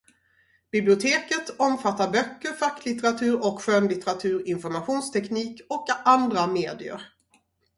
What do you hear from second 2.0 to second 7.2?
böcker, facklitteratur och skönlitteratur, informationsteknik och andra medier.